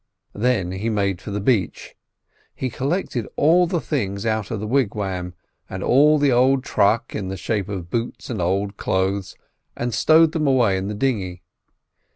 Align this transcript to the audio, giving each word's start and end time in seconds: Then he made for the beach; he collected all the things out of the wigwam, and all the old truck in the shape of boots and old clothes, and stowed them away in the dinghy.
Then 0.33 0.71
he 0.71 0.89
made 0.89 1.21
for 1.21 1.29
the 1.29 1.39
beach; 1.39 1.93
he 2.55 2.71
collected 2.71 3.27
all 3.35 3.67
the 3.67 3.79
things 3.79 4.25
out 4.25 4.49
of 4.49 4.59
the 4.59 4.65
wigwam, 4.65 5.35
and 5.69 5.83
all 5.83 6.17
the 6.17 6.31
old 6.31 6.63
truck 6.63 7.13
in 7.13 7.27
the 7.27 7.37
shape 7.37 7.69
of 7.69 7.91
boots 7.91 8.27
and 8.27 8.41
old 8.41 8.77
clothes, 8.77 9.35
and 9.77 9.93
stowed 9.93 10.31
them 10.31 10.47
away 10.47 10.75
in 10.75 10.87
the 10.87 10.95
dinghy. 10.95 11.43